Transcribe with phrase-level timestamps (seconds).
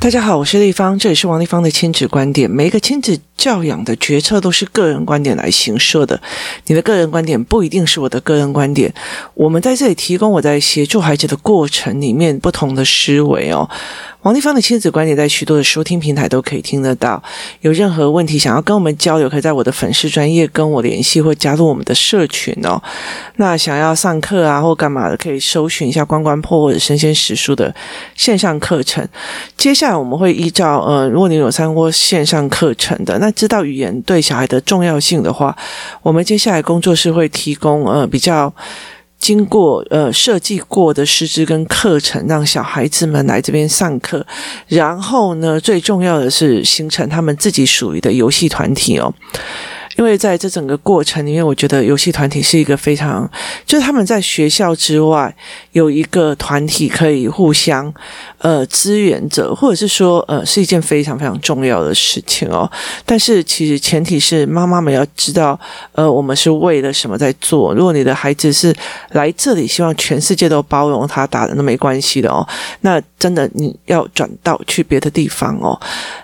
[0.00, 2.48] 大家好，我是丽芳，这里是王丽芳的亲子观点。
[2.48, 6.18] 每一个亲子教养的决策都是个人观点来行设的，
[6.66, 8.94] 你的个人观点不一定是我的个人观点。
[9.34, 13.68] 我们在这里提供我在协助孩子的过程里面不同的思维哦。
[14.22, 17.22] 王丽芳的亲子观点在许多的收听平台都可以听得到。
[17.60, 22.82] 有任何问题想要跟我们交流，可以在我的粉丝专业跟我联系，或加入我们的社群哦。
[23.36, 27.72] 那想要上课啊或干嘛的，可以搜寻一下“关关破”或者“生鲜史书”的
[28.16, 29.06] 线上课程。
[29.56, 35.56] 接下来我们会依照呃，如果你有参过线上课程的，那知道语言对小孩的重要性的话，
[36.02, 38.52] 我们接下来工作室会提供呃比较。
[39.28, 44.26] 经过呃设计过的师资跟课程，让小孩子们来这边上课，
[44.68, 49.12] 然后呢，最重要的是形成他们自己属于的游戏团体哦。
[49.98, 53.28] 因为在这整个过程里面，我觉得游戏团体是一个非常，
[53.66, 55.34] 就是他们在学校之外
[55.72, 57.92] 有一个团体可以互相
[58.38, 62.70] 呃支援着，或者是说呃是一件非常非常重要的事情哦。
[63.04, 65.58] 但是其实前提是妈妈们要知道，
[65.90, 67.74] 呃，我们是为了什么在做。
[67.74, 68.72] 如果你的孩子是
[69.10, 72.46] 来这里希望全世界都包容他，打的都没关系的哦，
[72.82, 75.76] 那真的你要转到去别的地方哦。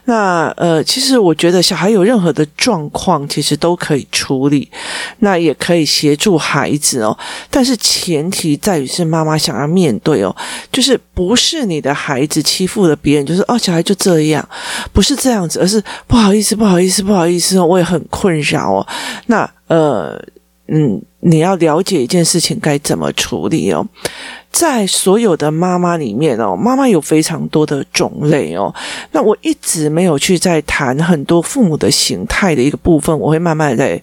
[0.04, 3.58] 那呃，其实我觉得小孩有任何的状况，其实。
[3.64, 4.70] 都可以处理，
[5.20, 7.16] 那也可以协助孩子哦。
[7.48, 10.36] 但是前提在于是妈妈想要面对哦，
[10.70, 14.46] 就是不是你的孩子欺负了别人，就是哦，小孩就这样，
[14.92, 18.86] 不是这样子，而是不好意思，不好意思，不好意思哦，我也很困扰哦。
[19.28, 20.22] 那呃，
[20.66, 23.86] 嗯，你要了解一件事情该怎么处理哦。
[24.50, 28.74] 在所有的妈妈里面哦，妈妈有非常多的种类哦。
[29.12, 34.00] 那我一直没有去在谈很多父母的形态的一个部分，我会慢慢在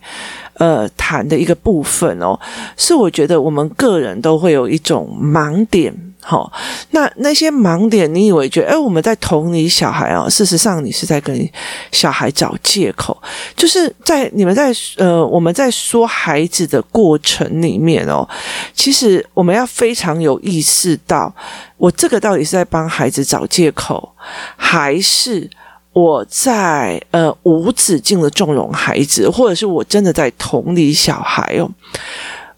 [0.56, 2.40] 呃谈的一个部分哦。
[2.75, 6.11] 是我觉得我们个人都会有一种盲点。
[6.23, 6.52] 好，
[6.91, 11.50] 那那些盲点，你以为觉得，哎，我们在同理小孩啊，事实上你是在跟
[11.91, 13.19] 小孩找借口，
[13.55, 18.28] 就是在你们在呃，我们在说孩子的过程里面哦，
[18.73, 21.34] 其实我们要非常有意识到，
[21.78, 24.13] 我这个到底是在帮孩子找借口，
[24.56, 25.50] 还是
[25.94, 31.69] 我在呃无止境的纵容孩子，或者是我真的在同理小孩哦。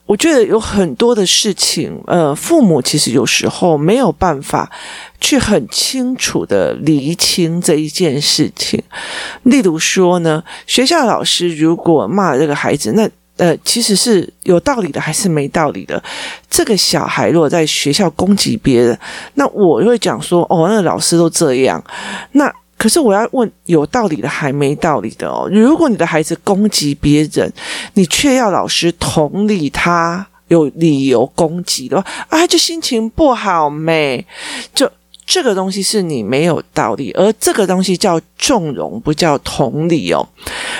[0.05, 4.69] 我觉得有很多的事情，呃，父母其实有时候没有办法
[5.21, 8.81] 去很清楚的厘清这一件事情。
[9.43, 16.03] 例如说呢，学校老师如果骂这个孩子，那呃，其实是有道理的还是没道理的？
[16.49, 18.99] 这个小孩如果在学校攻击别人，
[19.35, 21.81] 那我会讲说，哦，那个老师都这样，
[22.33, 22.53] 那。
[22.83, 25.47] 可是我要问有道理的还没道理的哦。
[25.49, 27.49] 如果你的孩子攻击别人，
[27.93, 34.27] 你却要老师同理他有理由攻击的话，啊，就心情不好没
[34.75, 34.91] 就。
[35.25, 40.27] 这个东西是你没有道理，而这个东西叫纵容，不叫同理哦。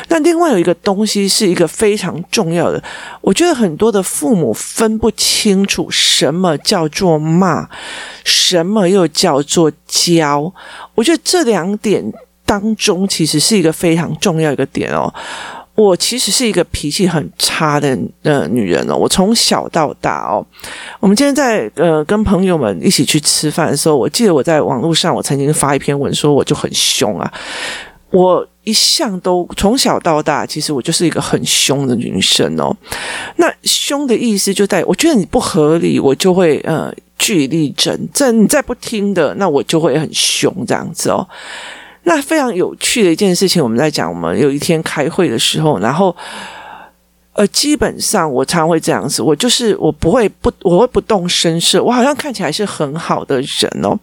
[0.09, 2.83] 那另外有一个东西是一个非常重要的，
[3.21, 7.67] 我觉得很多的父母分不清楚什么叫做骂，
[8.23, 10.53] 什么又叫做教。
[10.95, 12.03] 我觉得这两点
[12.45, 15.13] 当中其实是一个非常重要一个点哦。
[15.75, 20.45] 我其实是一个脾气很差的呃女人哦，我从小到大哦，
[20.99, 27.33] 我们今天在呃跟朋友们一起去吃饭的时候，我记得我在网络上我曾经发一篇文说我就很凶啊，
[28.11, 32.75] 我一向都从小到大，其实我就是一个很凶的女生哦。
[33.37, 41.27] 那凶的意思就在，我觉得你不合理，我就会呃据理力争，这你再不听的，那我就会很凶这样子哦。
[42.03, 46.15] 那非常有趣的一件事情，我们在讲，我们有一天开会的时候，然后。
[47.33, 53.97] 呃，基本上我常会这样子，我就是我不会不我会不动声色，我好像看起来是很好的人哦。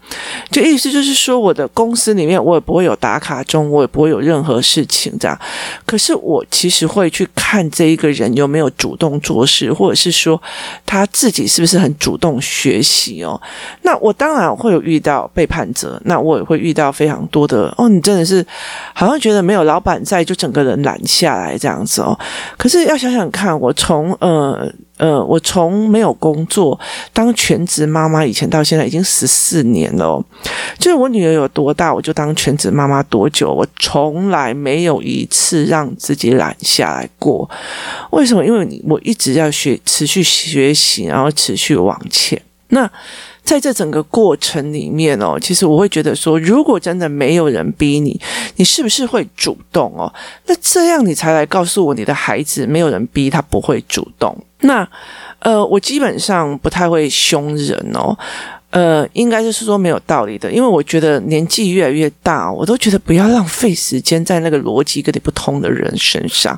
[0.50, 5.40] 就意思就是说，我的公司里面我也不会有打卡钟，我也不会有任何事情这样。
[5.86, 10.42] 可是我其实会去看这一个人有没有主动做事，或者是说
[10.84, 13.40] 他自己是不是很主动学习哦。
[13.82, 18.44] 那我当然会有遇到背叛者，那我也会遇到非常多的哦，你真的是
[18.92, 22.18] 好像觉得没有老板在，就整个人懒下来这样子哦。
[22.58, 23.19] 可是要想想。
[23.20, 26.78] 想看，我从呃呃，我从没有工作
[27.12, 30.22] 当全职妈妈以前到现在已经十四年了。
[30.78, 37.48] 就是我女儿有多大，我就当全职妈妈多久，我从来没有一次让自己懒下来过。
[38.10, 38.44] 为什么？
[38.44, 42.40] 因为我一直要学，持续学习，然后持续往前。
[42.68, 42.90] 那
[43.42, 48.20] 在这整个过程里面哦，其实我会觉得说，如果真的没有人逼你，
[48.56, 50.12] 你是不是会主动哦？
[50.46, 54.36] 那这样你才来告诉我，你的孩子没有人逼他不会主动。
[54.60, 54.88] 那
[55.40, 58.16] 呃，我基本上不太会凶人哦。
[58.70, 66.56] 呃，应该就是说没有道理的，因为我觉得年纪越来越大，我都觉得不要浪费时间在那个逻辑跟你不通的人身上。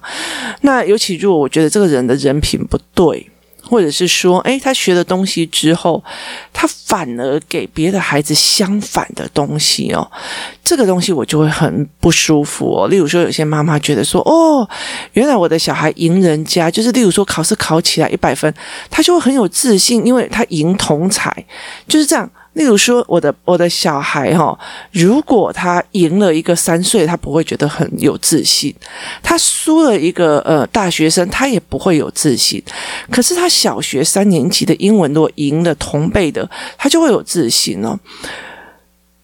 [0.61, 3.26] 那尤其如果我觉得这个人的人品不对。
[3.73, 6.05] 或者是说，诶，他学了东西之后，
[6.53, 10.07] 他反而给别的孩子相反的东西哦，
[10.63, 12.89] 这个东西我就会很不舒服哦。
[12.89, 14.69] 例如说，有些妈妈觉得说，哦，
[15.15, 18.53] 原来我的小孩赢人家，就是例如说考试考起来一百分，
[18.91, 21.35] 他就会很有自信，因为他赢同才，
[21.89, 22.31] 就是这样。
[22.55, 24.59] 例如说，我的我的小孩哈，
[24.91, 28.73] 如果他赢了一个三岁，他不会觉得很有自信；
[29.23, 32.63] 他输了一个呃大学生，他也不会有自信。
[33.11, 37.99] 可是他小学三年级的英文如果赢了同辈的，他就会有自信哦。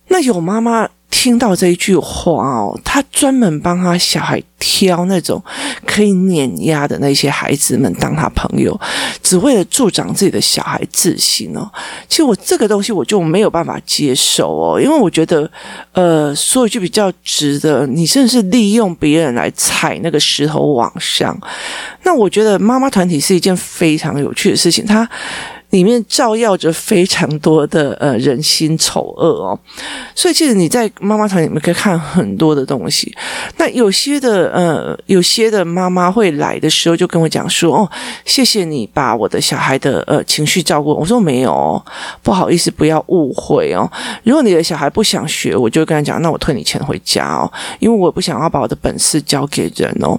[0.08, 0.88] 那有妈妈。
[1.10, 5.42] 听到这一句话哦，他专门帮他小孩挑那种
[5.86, 8.78] 可以碾压的那些孩子们当他朋友，
[9.22, 11.68] 只为了助长自己的小孩自信哦。
[12.08, 15.50] 其实我这个东西我就没有办法接受哦，因为我觉得，
[15.92, 21.36] 呃，说一句比较直的，你甚至是利用别人来踩那个石头往上。
[22.02, 25.08] 那我觉得妈妈团体是一件非常有趣的事情，它。
[25.70, 29.58] 里面照耀着非常多的呃人心丑恶哦，
[30.14, 33.14] 所以其实你在妈妈团里面可以看很多的东西。
[33.58, 37.90] 那有些的呃，有些的妈妈会来的时候就跟我讲说：“哦，
[38.24, 41.84] 谢谢你把我的小孩的呃情绪照顾。”我说：“没有哦，
[42.22, 43.90] 不好意思，不要误会哦。
[44.24, 50.18] 如果你的小孩不想学，我就跟他讲：那我退你钱回家哦，因为我不想要把我的本事交给人哦。”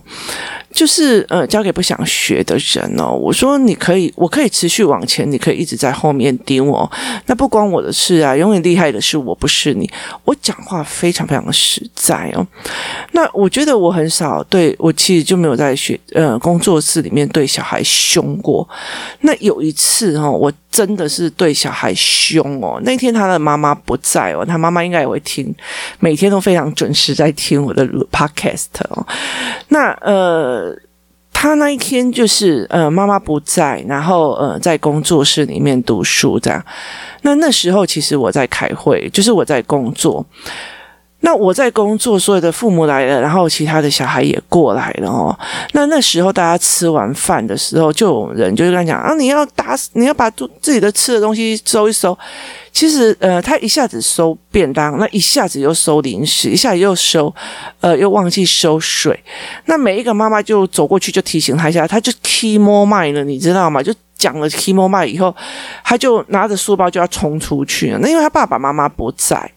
[0.71, 3.11] 就是呃，交给不想学的人哦。
[3.11, 6.89] 我说你可以，我可以持续往前，你可以一直在后面盯我。
[7.25, 9.89] 那不关我的事啊，永远厉害的是我，不是你。
[10.25, 12.45] 我讲话非常非常的实在哦。
[13.13, 18.67] 那我觉得我很少对，我其实就没有在学呃工作室里面对小孩凶过。
[19.21, 22.79] 那有一次哦，我真的是对小孩凶哦。
[22.83, 25.53] 那天他的妈妈不在哦，他妈妈应该也会听，
[25.99, 29.05] 每天都非常准时在听我的 podcast 哦。
[29.69, 30.77] 那呃。
[31.41, 36.61] 他那一天就是呃，妈妈不在，然后呃，在工作室里面读书这样。
[37.21, 40.25] 那那时候其实我在开会，就是我在工作。
[41.21, 45.37] 那我在工作，所有的父母来了，然后其他的小孩也过来了哦。
[45.73, 52.17] 那那时候大家吃完饭的时候，就有人就跟他讲啊，你要打，你要把自己的吃的东西收一收。
[52.71, 57.33] 其实呃，他一下子收便当，那一下子又收零食，一下子又收，
[57.81, 59.21] 呃，又忘记收水。
[59.65, 63.83] 那每一个妈妈就走过去就提醒他一下，他就 key more mind 了，你知道吗？
[63.83, 65.35] 就讲了 key more mind 以后，
[65.83, 67.99] 他就拿着书包就要冲出去了。
[67.99, 69.51] 那因为他爸爸妈妈不在。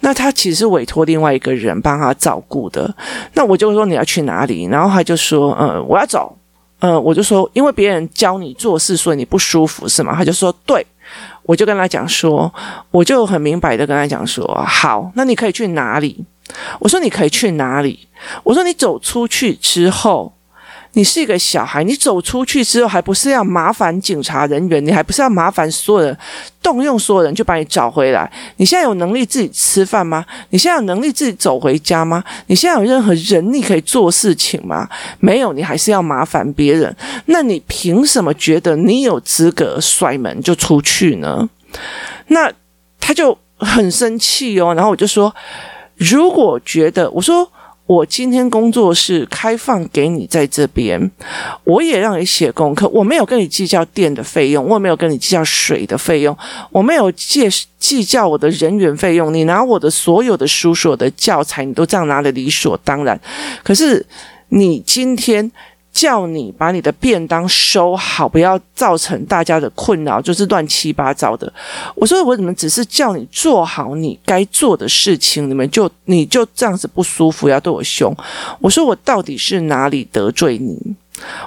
[0.00, 2.92] 那他其实委托另外一个人帮他照顾的。
[3.34, 4.66] 那我就说，你要去哪里？
[4.66, 6.36] 然后他就说，嗯，我要走。
[6.80, 10.14] 嗯，我就说，因为别人教你做事，所以你不舒服是吗？
[10.16, 10.84] 他就说，对。
[11.44, 12.52] 我就跟他讲说，
[12.90, 16.24] 我就很明白的跟他讲说，好，那你可以去哪里？
[16.78, 18.08] 我说你可以去哪里？
[18.42, 20.32] 我说你走出去之后。
[20.94, 24.84] 你是一个小孩，你走出去之后，还不是要麻烦警察人员？
[24.84, 26.18] 你还不是要麻烦所有人，
[26.62, 28.30] 动用所有人就把你找回来？
[28.56, 30.24] 你现在有能力自己吃饭吗？
[30.50, 32.22] 你现在有能力自己走回家吗？
[32.48, 34.86] 你现在有任何人力可以做事情吗？
[35.18, 36.94] 没有，你还是要麻烦别人。
[37.26, 41.48] 那你凭什么觉得你有资格摔门就出去呢？
[42.26, 42.52] 那
[43.00, 45.34] 他就很生气哦，然后我就说，
[45.96, 47.50] 如果觉得，我说。
[47.92, 51.10] 我今天工作是开放给你在这边，
[51.64, 56.34] 我也让你写功课，我没有跟你计较电的费用，我也没有跟你计较水的费用，
[56.70, 63.20] 我没有借计较我的人员费用，你拿我的所有的书、所有的教材，你都这样拿的理所当然。
[63.62, 64.04] 可是
[64.48, 65.52] 你今天。
[65.92, 71.52] 叫你把你的便当收好，不要造成大家的困扰，就是乱七八糟的。
[71.94, 78.14] 我说我怎么只是叫你做好你该做的事情，你们就你就这样子不舒服，要对我凶。
[78.58, 80.78] 我说我到底是哪里得罪你？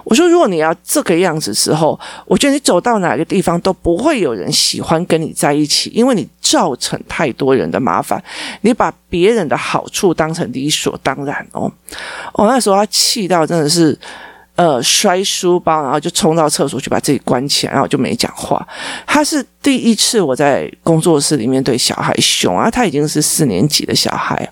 [0.03, 8.23] 我说如果你要这个样子时候，我觉得你走到哪个地方都不会有人喜欢跟你在一起，因为你造成太多人的麻烦，
[8.61, 11.69] 你把别人的好处当成理所当然哦。
[12.33, 13.97] 哦，那时候他气到真的是。
[14.55, 18.65] 呃，摔书包，然后就冲到厕所去把自己关起来，然后就没讲话。
[19.05, 24.49] 他是第一次我在工作室里面对小孩凶啊，他已经是四年级的小孩。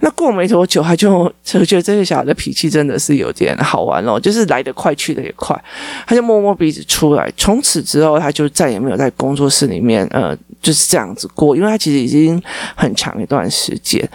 [0.00, 5.58] 那过没多久，他就就觉得这个小孩的脾气真的是有点好玩哦，就是来得快去得也快，
[6.06, 7.30] 他就摸摸鼻子出来。
[7.36, 12.42] 从此之后，他就再也没有在工作室里面呃就是这样子过，因为他其实已经
[12.74, 14.08] 很长一段时间。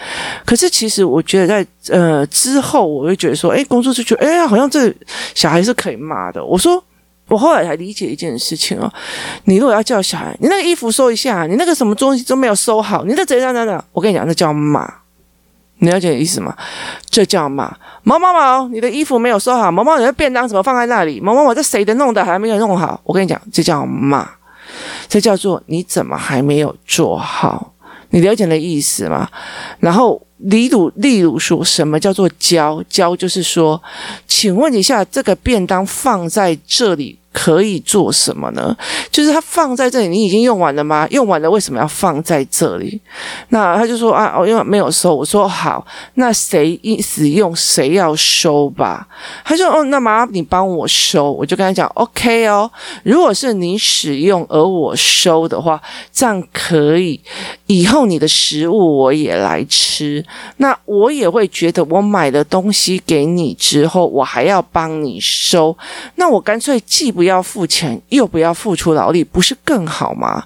[0.46, 4.94] 可是其实我觉得在呃之后，我会觉得说，哎，工作室觉得哎，好像这
[5.34, 6.44] 小孩是可以骂的。
[6.44, 6.84] 我说。
[7.28, 8.92] 我后来才理解一件事情哦，
[9.46, 13.82] 你如果要叫小孩，你那个衣服收一下，你那个什么东西都没有收好，你这怎样怎样？
[13.94, 14.86] 我跟你讲，这叫骂。
[15.78, 16.54] 你了解意思吗？
[17.10, 17.74] 这叫骂。
[18.04, 19.72] 毛毛毛，你的衣服没有收好。
[19.72, 21.22] 毛毛，你的便当怎么放在那里？
[21.22, 23.00] 毛毛毛，这谁的弄的还没有弄好？
[23.06, 24.30] 我跟你讲，这叫骂。
[25.08, 27.74] 这叫做你怎么还没有做好？
[28.10, 29.30] 你了解的意思吗？
[29.80, 32.84] 然后，例如，例如说什么叫做教？
[32.90, 33.82] 教就是说，
[34.28, 37.18] 请问一下，这个便当放在这里。
[37.34, 38.76] 可以做什么呢？
[39.10, 41.08] 就是它放在这里，你已经用完了吗？
[41.12, 43.00] 用完了，为什么要放在这里？
[43.50, 45.16] 那他就说啊，我因为没有收。
[45.16, 45.86] 我说好，
[46.16, 49.08] 那谁意思用谁要收吧？
[49.44, 51.32] 他说哦，那麻烦你帮我收。
[51.32, 52.70] 我就跟他讲，OK 哦。
[53.04, 57.22] 如果是你使用而我收的话，这样可以。
[57.68, 60.24] 以后你的食物我也来吃，
[60.58, 65.78] 那我也会觉得我买的东西给你之后，我还要帮你收。
[66.16, 70.44] 那我干脆既不不要付钱，又不要付出劳力，不是更好吗？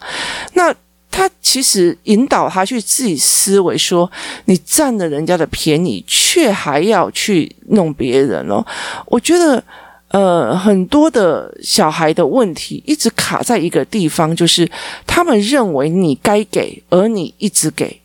[0.55, 0.75] 那
[1.09, 4.11] 他其实引导他去自己思维，说
[4.43, 8.61] 你占了人家的便宜，却还要去弄别人哦。
[9.05, 9.63] 我觉得。
[10.09, 14.69] 呃，很多的小孩的问题一直卡在一个地方，就是
[15.05, 17.99] 他们认为你该给，而你一直给，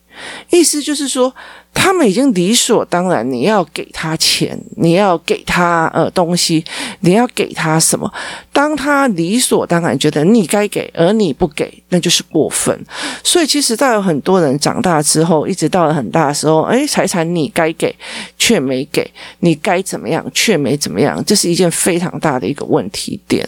[0.49, 1.33] 意思就是说。
[1.73, 6.61] 他们已经理所当然，你要给他钱，你要给他呃东西，
[6.99, 8.11] 你要给他什么？
[8.51, 12.77] 当他理所当然觉得你该给，而你不给，那就是过分。
[13.23, 17.95] 所以其实，到有很多人长大之后，一直到了很大的时候，诶，财产你该给
[18.37, 23.47] 却没给，你该怎么样却没怎么样，这是一件非常大的一个问题点。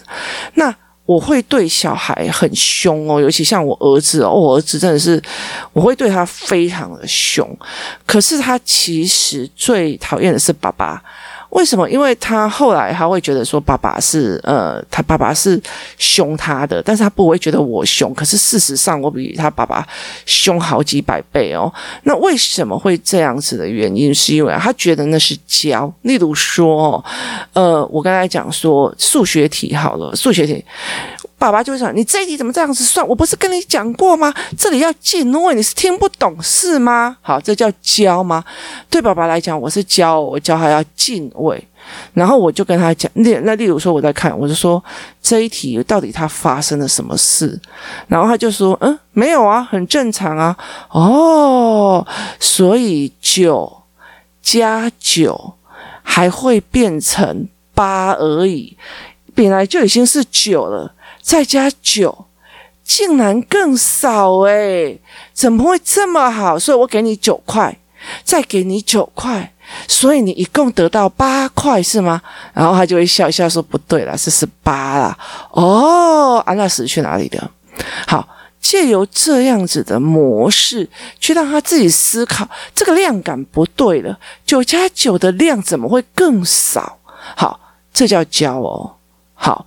[0.54, 0.74] 那。
[1.06, 5.22] 我会对小孩很凶哦，尤其像我儿子哦，我儿子真的是，
[5.74, 7.46] 我会对他非常的凶。
[8.06, 11.04] 可是他其实最讨厌的是爸爸。
[11.54, 11.88] 为什么？
[11.90, 15.62] 因为他后来他会觉得说爸爸是呃，他爸爸是
[15.98, 18.14] 凶他的，但是他不会觉得我凶。
[18.14, 19.88] 可是事实上，我比他爸爸
[20.26, 21.72] 凶好几百倍哦。
[22.04, 24.14] 那为什么会这样子的原因？
[24.14, 25.92] 是因为他觉得那是教。
[26.02, 27.04] 例如说，
[27.54, 30.64] 呃，我刚才讲说数学题好了，数学题。
[31.44, 33.06] 爸爸就会想，你这一题怎么这样子算？
[33.06, 34.34] 我不是跟你讲过吗？
[34.58, 37.18] 这里要进位，你是听不懂是吗？
[37.22, 38.42] 好，这叫教吗？
[38.90, 41.62] 对爸爸来讲，我是教，我教他要进位。
[42.14, 44.82] 然后我就跟他讲，那那例如说我在看，我就说
[45.22, 47.60] 这一题到底它发生了什么事？
[48.08, 50.56] 然后他就说，嗯，没有啊，很正常啊。
[50.92, 52.08] 哦，
[52.40, 53.84] 所以九
[54.42, 55.56] 加九
[56.02, 57.46] 还会变成
[57.76, 58.78] 八而已，
[59.36, 60.90] 本来就已经是九了。
[61.24, 62.26] 再加九，
[62.84, 65.00] 竟然更少诶，
[65.34, 66.60] 怎么会这么好？
[66.60, 67.80] 所以我给你九块，
[68.26, 69.54] 再给你九块，
[69.88, 72.22] 所以你一共得到八块是吗？
[72.54, 75.18] 然后他就会笑一笑说：“不对了，是十八了。”
[75.52, 77.50] 哦，安娜死去哪里的？
[78.06, 78.28] 好，
[78.60, 80.88] 借由这样子的模式
[81.22, 87.00] 去让他自己思考，这个量感不对了，九加九的量怎么会更少？
[87.38, 87.60] 好，
[87.94, 88.96] 这叫教哦。
[89.34, 89.66] 好。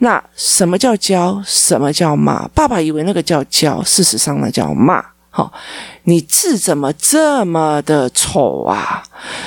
[0.00, 1.42] 那什么叫教？
[1.46, 2.48] 什么叫骂？
[2.48, 5.04] 爸爸以为那个叫教，事实上那叫骂。
[5.32, 5.52] 好、
[6.04, 9.00] 你字怎么这么的丑啊？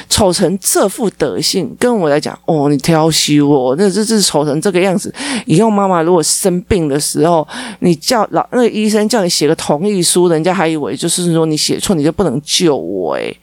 [0.07, 5.13] 丑成这副德性，跟我来讲，哦，你挑剔我，那这字丑成这个样子。
[5.45, 7.45] 以后妈妈如果生病的时候，
[7.79, 13.35] 你叫老那个医生叫你写个同意书，人家还以为就是说你写错，你就不能救我诶。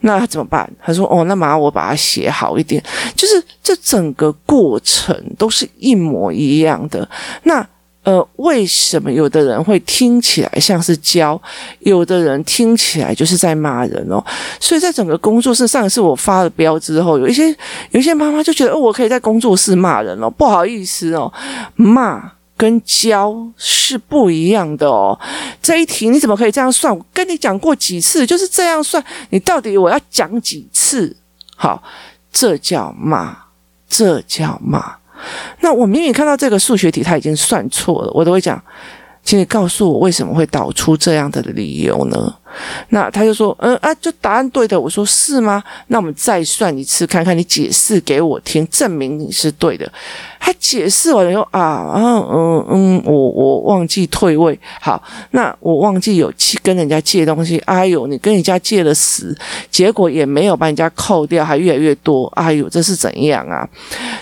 [0.00, 0.68] 那怎么办？
[0.82, 2.82] 他说：“哦，那麻烦我把它写好一点。
[3.14, 7.08] 就是这整个过程都是一模一样的。
[7.42, 7.66] 那
[8.04, 11.40] 呃，为什么有的人会听起来像是教，
[11.80, 14.24] 有的人听起来就是在骂人哦？
[14.60, 17.48] 所以在整个工作室，上一次我发了标之后，有一些
[17.90, 21.32] 有一些妈妈就觉得，哦，我可以在工作室骂人哦，不好意思哦，
[21.74, 25.18] 骂。”跟教是不一样的哦，
[25.60, 26.96] 这一题你怎么可以这样算？
[26.96, 29.02] 我跟你讲过几次，就是这样算。
[29.30, 31.14] 你到底我要讲几次？
[31.54, 31.82] 好，
[32.32, 33.36] 这叫骂，
[33.88, 34.96] 这叫骂。
[35.60, 38.62] 那我明明看到这个数学题他已经算错了，我都会讲，
[39.22, 42.34] 请你告诉我为什么会导出这样的理由呢？
[42.90, 44.80] 那他就说，嗯啊，就答案对的。
[44.80, 45.62] 我说是吗？
[45.88, 49.90] 那我们再算一次，看看你解释给我听，证明你是对的。
[50.38, 54.56] 他解释完了以后啊，嗯嗯嗯，我我忘记退位。
[54.80, 57.58] 好，那我忘记有去跟人家借东西。
[57.66, 59.36] 哎呦，你跟人家借了十，
[59.70, 62.26] 结果也没有把人家扣掉，还越来越多。
[62.36, 63.68] 哎呦，这是怎样啊？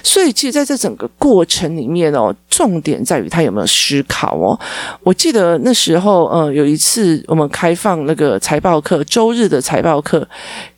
[0.03, 4.59] 所以，其实在这整个过程里面哦，重点在于他有没有思考哦。
[5.03, 8.24] 我记得那时候，呃，有一次我们开放那个。
[8.25, 10.27] 个财报课，周日的财报课，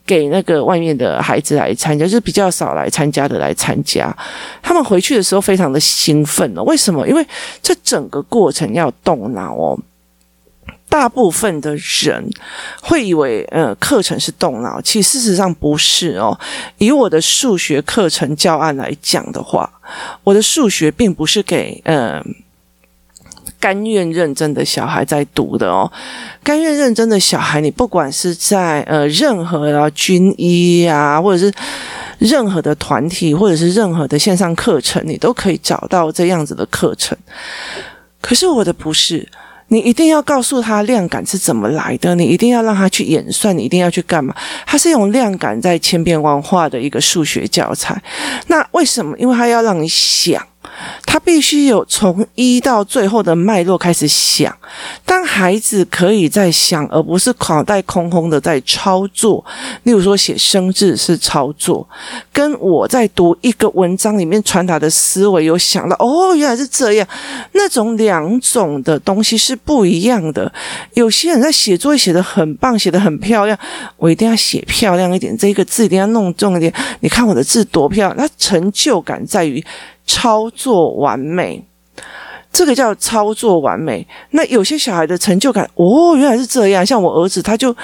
[0.05, 4.15] 给那个外面的孩子来参加，就是比较少来参加的来参加。
[4.63, 7.07] 他们回去的时候非常的兴奋哦，为什么？
[7.07, 7.25] 因为
[7.63, 9.79] 这整个过程要动脑哦。
[10.89, 12.25] 大部分的人
[12.81, 16.39] 会以为，呃，课程是动脑，其实事实上不是哦。
[16.79, 19.69] 以我的数学课程教案来讲的话，
[20.25, 22.23] 我的数学并不是给呃
[23.67, 25.91] 甘愿认真的小孩在读的哦。
[26.45, 31.53] 甘愿认真的小孩，你不管是在呃任何的军医啊，或者是
[32.21, 37.19] 任何的团体，或者是任何的线上课程，你都可以找到这样子的课程。
[38.21, 39.29] 可是我的不是。
[39.69, 44.33] 你一定要告诉他量感是怎么来的，你一定要让他去演算，你一定要去干嘛？
[44.65, 48.01] 他是用量感在千变万化的一个数学教材。
[48.47, 49.19] 那为什么？
[49.19, 50.41] 因为他要让你想。
[51.07, 54.55] 他必须有从一到最后的脉络开始想。
[55.05, 59.43] 当孩子可以在想，而不是脑袋空空的在操作。
[59.85, 61.89] 例如说写生字是操作，
[62.33, 67.09] 跟我在读一个文章里面传达的思维有想到哦，原来是这样。
[67.53, 70.53] 那种两种的东西是不一样的。
[70.95, 73.57] 有些人在写作业写得很棒，写得很漂亮，
[73.97, 76.73] 我一定要写漂亮一点，这个字一定要弄重一点。
[77.01, 79.65] 你看我的字多漂亮，那成就感在于。
[80.07, 81.63] 操作完美，
[82.53, 84.07] 这个叫操作完美。
[84.31, 86.85] 那有些小孩的成就感，哦，原来是这样。
[86.87, 87.75] 像我儿子，他就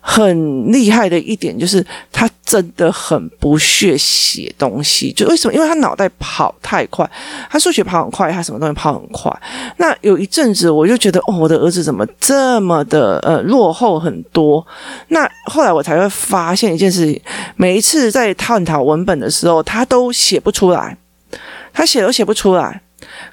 [0.00, 5.12] 很厉害的一点就是，他真的很不屑写东西。
[5.12, 5.54] 就为什么？
[5.54, 7.10] 因为他脑袋跑太快，
[7.50, 9.30] 他数学跑很快，他什么东西跑很快。
[9.78, 14.64] 那有一阵子，我就觉得，哦，我的儿子怎么这么的呃落后很多？
[15.08, 17.20] 那后来我才会发现一件事情：
[17.56, 20.96] 每一次在探讨文本的时候，他都写不出来。
[21.74, 22.80] 他写都写不出来，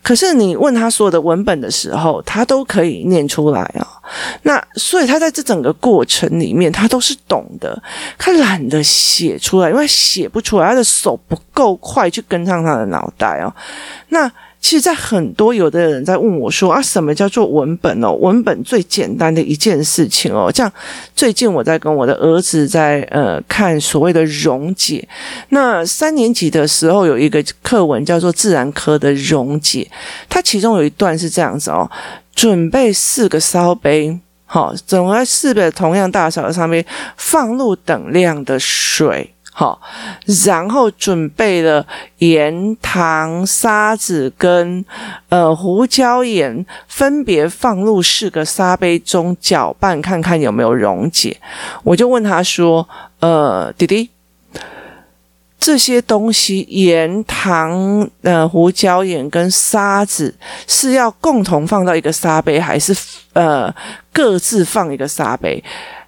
[0.03, 3.87] 可是你问他所有的文本的时候，他都可以念出来啊。
[4.41, 7.81] 那所以他在这整个过程里面，他都是懂的。
[8.17, 13.53] 他懒得写出来，因为写不出来，他的手不够快去跟上他的脑袋哦。
[14.09, 14.29] 那。
[14.61, 18.11] 其实，在很多有的人在问我说：“啊，什么叫做文本哦？
[18.13, 20.71] 文本最简单的一件事情哦。”这样，
[21.15, 25.05] 最近我在跟我的儿子在呃看所谓的溶解。
[25.49, 29.89] 那三年级的时候有一个课文叫做自然科的溶解，
[30.29, 31.89] 它其中有一段是这样子哦：
[32.35, 36.85] 准备四个烧杯，好，总共四个同样大小的烧杯，
[37.17, 39.33] 放入等量的水。
[39.53, 39.79] 好，
[40.45, 41.85] 然后准备了
[42.19, 44.83] 盐、糖、沙子跟
[45.27, 51.35] 呃胡椒盐，分别放入四个沙杯中搅拌，看看有没有溶解。
[51.83, 52.87] 我就问他说
[53.19, 54.09] ：“呃，弟弟，
[55.59, 60.33] 这些东西盐、糖、呃胡椒盐跟沙子
[60.65, 62.95] 是要共同放到一个沙杯，还是
[63.33, 63.71] 呃
[64.13, 65.61] 各自放一个沙杯？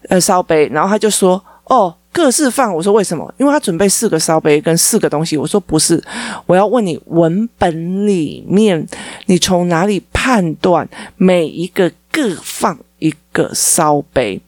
[0.08, 3.34] 呃烧杯？”然后他就说：“哦。”各自放，我说为什么？
[3.38, 5.36] 因为他准备四个烧杯跟四个东西。
[5.36, 6.02] 我说不是，
[6.46, 8.88] 我要问你文本里面，
[9.26, 14.40] 你从哪里判断每一个各放一个烧杯？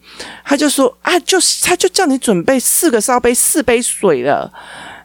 [0.44, 4.50] 他就说啊，就是他就叫你准备四个烧杯，四杯水了。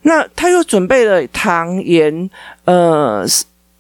[0.03, 2.29] 那他又准备了糖、盐、
[2.65, 3.25] 呃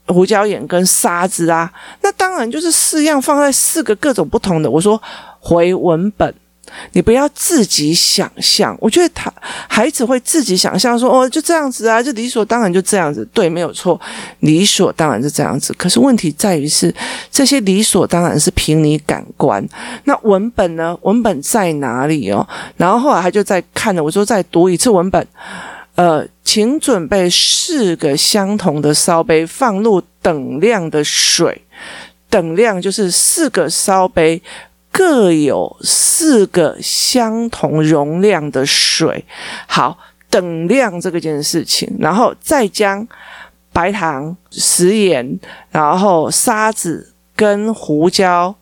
[0.07, 1.71] 胡椒盐跟沙子啊。
[2.01, 4.69] 那当然就是四样放在四个各种不同的。
[4.69, 4.99] 我说
[5.39, 6.33] 回文本。
[6.93, 9.31] 你不要自己想象，我觉得他
[9.67, 13.99] 孩子会自己想象说，哦，就这样子啊，就理所当然就这样子，对，没有错，
[14.39, 15.73] 理所当然是这样子。
[15.73, 16.93] 可是问题在于是
[17.29, 19.61] 这些理所当然是凭你感官，
[20.05, 20.97] 那文本呢？
[21.01, 22.47] 文本在哪里哦？
[22.77, 25.27] 然后后来他就在看了，我说再读一次文本，
[25.95, 31.61] 呃，请准备四个相同的烧杯，放入等量的水，
[32.29, 34.41] 等量就是四个烧杯。
[34.91, 39.23] 各有四个相同容量的水，
[39.65, 39.97] 好，
[40.29, 43.07] 等量这个件事情，然后再将
[43.71, 45.39] 白糖、食盐，
[45.71, 48.53] 然后沙子跟胡椒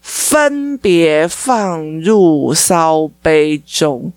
[0.00, 4.10] 分别放入烧杯中。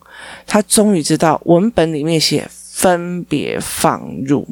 [0.48, 4.48] 他终于知道文本里面写分别放入，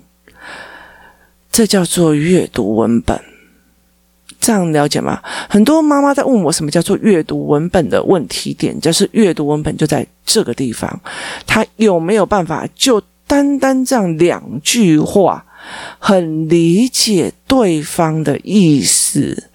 [1.49, 3.38] 这叫做阅读文本。
[4.39, 5.21] 这样了解吗？
[5.49, 10.99] 很多妈妈在问我什么叫做阅读文本的问题点，就是阅读文本就在这个地方，
[11.45, 15.45] 他有没有办法就单单这样两句话，
[15.99, 19.49] 很理解对方的意思？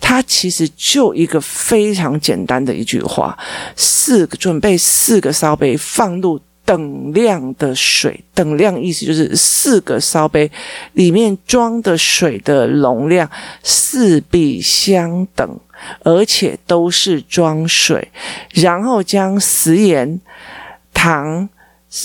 [0.00, 3.38] 他其实就一个非常简单的一句话：
[3.76, 6.40] 四个准备四个烧杯，放入。
[6.70, 10.48] 等量的水，等量意思就是四个烧杯
[10.92, 13.28] 里面装的水的容量
[13.64, 15.58] 四必相等。
[16.04, 18.06] 而且都是装水，
[18.52, 20.20] 然后将食盐、
[20.92, 21.48] 糖、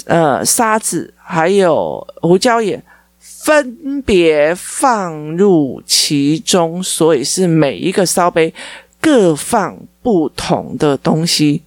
[0.05, 2.81] 呃沙子还有胡椒盐
[3.19, 8.53] 分别放入其中，所以是每一个烧杯
[9.01, 11.61] 各放不同的东西，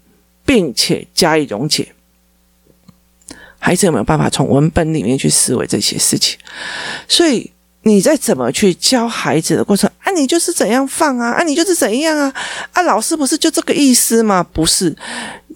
[0.47, 1.89] 并且加以溶解。
[3.59, 6.39] 孩子有没有办法从文本里面去思维这些事情？
[7.07, 7.51] 所以。
[7.83, 10.11] 你在怎么去教孩子的过程啊？
[10.11, 11.31] 你就是怎样放啊？
[11.31, 12.35] 啊，你就是怎样啊？
[12.73, 14.45] 啊，老师不是就这个意思吗？
[14.53, 14.95] 不是，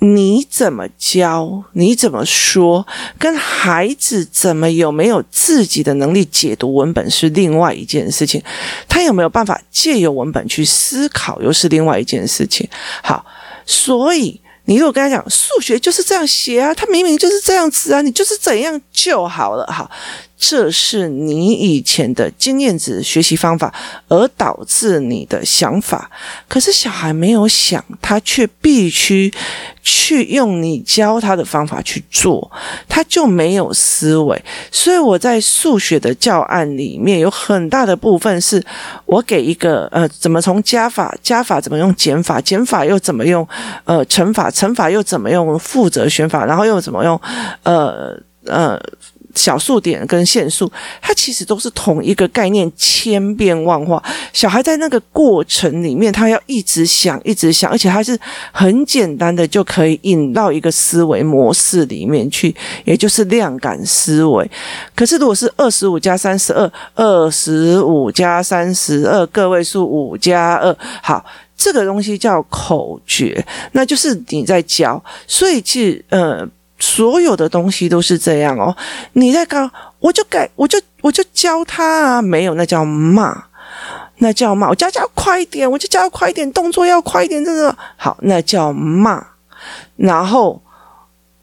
[0.00, 1.62] 你怎么教？
[1.72, 2.86] 你怎么说？
[3.18, 8.42] 跟孩子怎么有没有自己的能力解读文本是另外一件事情。
[8.88, 12.66] 他有没有办法借由文本去思考，又是另外一件事情。
[13.02, 13.26] 好，
[13.66, 19.66] 所以你如果跟他讲数学就是这样写啊，他明明就是这样子啊，你就是怎样就好了。
[19.66, 19.90] 哈。
[20.44, 23.72] 这是你以前的经验值学习方法，
[24.08, 26.10] 而导致你的想法。
[26.48, 29.32] 可是小孩没有想，他却必须
[29.84, 32.50] 去用你教他的方法去做，
[32.88, 34.44] 他就没有思维。
[34.72, 38.60] 所以我在数学的教案里面有很大的部分是
[39.06, 43.46] 我给一个呃，怎么从加法，加法怎么用减法，减法又怎么用
[43.84, 47.20] 呃乘法，乘法又怎么用负责选法，然后又怎么用
[47.62, 48.76] 呃呃。
[49.34, 54.02] 小数点跟限数，它其实都是同一个概念，千变万化。
[54.32, 58.18] 小孩在那个过程里面，他要一直想，一直想，而且他是
[58.52, 64.50] 很简单的就可以引到一个思维模式里面去，也就是量感思维。
[64.94, 71.24] 可是如果是二十五加三十二，二十五加三十二，个位数五加二，好，
[71.56, 75.02] 这个东西叫口诀，那就是你在教。
[75.26, 76.48] 所以其实，呃。
[76.82, 78.76] 所有的东西都是这样哦，
[79.12, 83.44] 你在搞，我就改，我就我就教他啊，没有，那叫骂，
[84.16, 89.24] 那叫骂，我教教快一点，我就教快一点，动作要快一点，这个好，那叫骂，
[89.94, 90.60] 然后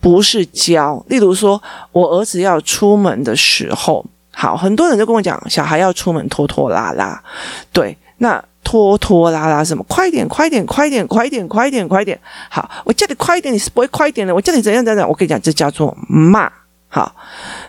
[0.02, 1.02] 不是教。
[1.08, 1.62] 例如说，
[1.94, 7.24] 我儿子要出门的时候，好，很多人都跟我讲，小孩要出门拖拖拉拉，
[7.72, 8.44] 对，那。
[8.70, 9.84] 拖拖拉拉什么？
[9.88, 12.20] 快点，快点，快点，快点，快点，快点！
[12.52, 14.36] 好，我叫你快一点，你是不会快一点的。
[14.36, 15.10] 我叫你怎样怎样？
[15.10, 16.48] 我跟你讲，这叫做骂。
[16.88, 17.12] 好，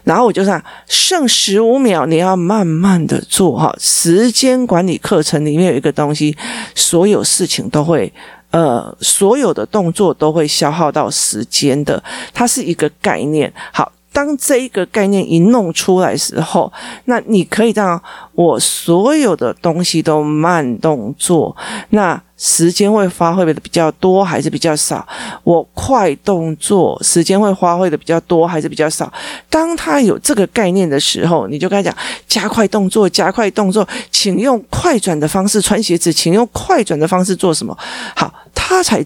[0.05, 3.59] 然后我就说，剩十五秒，你要慢慢的做。
[3.59, 6.37] 哈，时间管理课程里面有一个东西，
[6.75, 8.13] 所有事情都会，
[8.51, 13.51] 呃，所有的动作都会消耗到时间的，它是一个概念。
[13.73, 13.91] 好。
[14.13, 16.73] 当这一个概念一弄出来时候，
[17.05, 18.01] 那你可以让
[18.35, 21.57] 我所有的东西都慢动作，
[21.91, 25.07] 那时间会发挥的比较多还是比较少？
[25.45, 29.13] 我快动作，时间会发挥的比较多还是比较少？
[29.49, 31.97] 当他有这个概念的时候，你就跟他讲：
[32.27, 37.77] 加快动作，加快动作，请用快转的方式穿鞋子，请用快转的方式做什么？
[38.17, 39.05] 好，他才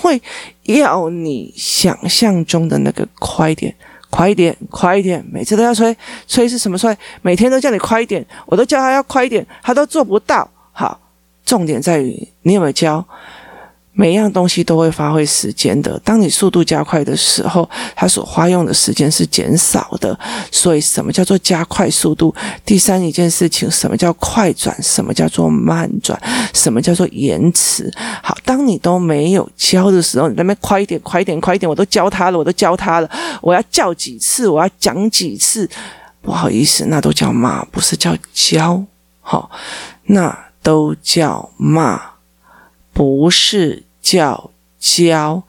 [0.00, 0.20] 会
[0.62, 3.74] 要你想象中的那个快点。
[4.16, 5.22] 快一点，快一点！
[5.30, 5.94] 每次都要催，
[6.26, 6.96] 催是什么催？
[7.20, 10.48] 每天都叫你快一点，我都叫他要快一点，他都做不到。
[10.72, 10.98] 好，
[11.44, 13.06] 重点在于你有没有教。
[13.98, 15.98] 每一样东西都会发挥时间的。
[16.04, 20.16] 当你速度加快的时候，它所花用的时间是减少的。
[20.52, 22.34] 所以，什么叫做加快速度？
[22.62, 24.76] 第三一件事情，什么叫快转？
[24.82, 26.20] 什么叫做慢转？
[26.52, 27.90] 什么叫做延迟？
[28.22, 33.10] 好，当你都没有教的时候，你那边快一点，快一点，快一点，我都教他了，我都教他了。
[33.40, 34.46] 我要叫几次？
[34.46, 35.66] 我要讲几次？
[36.20, 38.84] 不好意思，那都叫骂，不是叫教。
[39.22, 39.50] 好，
[40.04, 41.98] 那都叫骂，
[42.92, 43.85] 不是。
[44.06, 45.42] 叫教，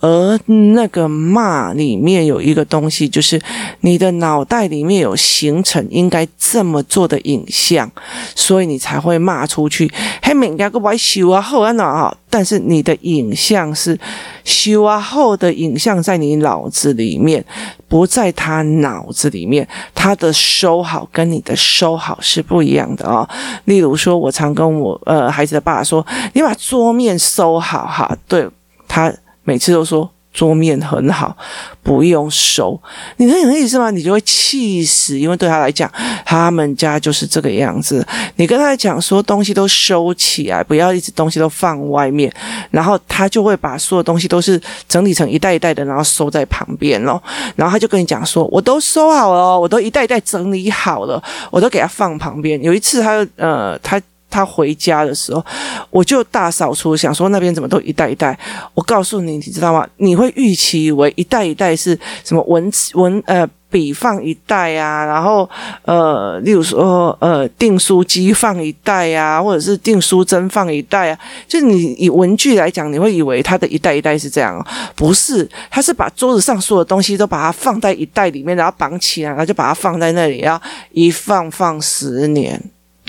[0.00, 0.36] 而
[0.74, 3.40] 那个骂里面有一个东西，就是
[3.82, 7.88] 你的脑袋里面有形成应该这么做的影像，
[8.34, 9.88] 所以你才会骂出去。
[10.22, 13.96] 嘿，每家个歪修啊后啊脑，但是你的影像是
[14.42, 17.44] 修啊后的影像在你脑子里面，
[17.90, 19.68] 不在他脑子里面。
[19.94, 23.28] 他的收好跟你的收好是不一样的哦。
[23.66, 28.48] 例如说，我常跟我呃孩子的爸爸说：“你把桌面收好哈。”对。
[28.92, 29.12] 他
[29.44, 31.36] 每次都说桌面很好，
[31.82, 32.80] 不用收。
[33.18, 33.90] 你能有意思吗？
[33.90, 35.92] 你就会气死，因为对他来讲，
[36.24, 38.02] 他们家就是这个样子。
[38.36, 42.32] 你跟他讲说东西都收起来，不要一直东西都放外面，
[42.70, 47.22] 然后他就会把所有东西都是整理成一袋一袋的，然后收在旁边咯。
[47.54, 52.62] 然后他就跟你讲说，我都收好了，我都一袋一袋整理好了，我都给他放旁边。
[52.62, 54.00] 有一次，他呃，他。
[54.30, 55.44] 他回家的时候，
[55.90, 58.38] 我就大扫除，想说那边怎么都一袋一袋。
[58.74, 59.86] 我告诉你，你知道吗？
[59.96, 63.46] 你会预期以为一袋一袋是什么文文呃。
[63.70, 65.48] 笔放一袋啊，然后
[65.84, 74.66] 呃，例如说呃，订书机放一袋啊，或者是订书针放一袋啊，就你以文具来讲，你会以为它的一袋一袋是这样哦，
[74.96, 82.60] 不是，它是把桌子上所有东西都把它放在一袋里面，然后绑起来，然后就把它放在那里，然后一放放十年。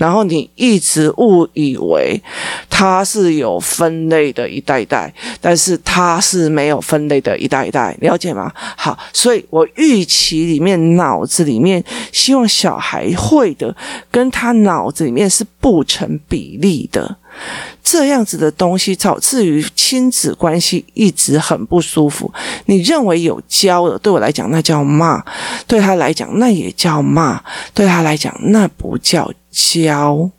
[0.02, 2.20] 然后你一直误以为
[2.68, 8.50] 它是有分类的一代一代，但是它是没有分类的一代一代，了解吗？
[8.76, 13.72] 好，所以我预期里面脑子里面希望小孩会的，
[14.10, 17.18] 跟他脑子里面是不成比例的。
[17.82, 22.32] 这样子的东西，导致于亲子关系一直很不舒服。
[22.66, 25.22] 你认为有教的，对我来讲那叫骂，
[25.66, 27.42] 对他来讲那也叫骂，
[27.74, 30.30] 对他来讲那不叫教。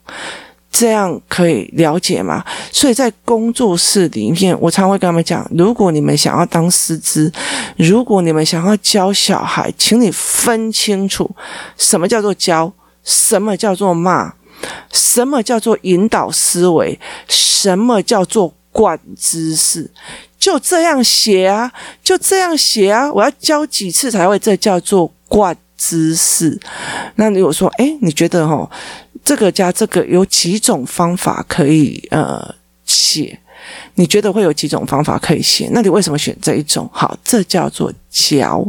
[0.71, 2.43] 这样可以了解吗？
[2.71, 7.31] 所以在工作室里面，我常会跟他们讲：如果你们想要当师资，
[7.77, 11.29] 如果你们想要教小孩，请你分清楚
[11.77, 14.33] 什么叫做教，什么叫做骂。
[14.91, 16.99] 什么叫做引导思维？
[17.27, 19.89] 什么叫做灌知识？
[20.37, 21.71] 就这样写啊，
[22.03, 23.11] 就这样写啊！
[23.13, 24.37] 我要教几次才会？
[24.37, 26.59] 这叫做灌知识。
[27.15, 28.69] 那如果说，诶，你觉得哦，
[29.23, 32.53] 这个加这个有几种方法可以呃
[32.85, 33.39] 写？
[33.95, 35.69] 你觉得会有几种方法可以写？
[35.71, 36.89] 那你为什么选这一种？
[36.91, 38.65] 好，这叫做教。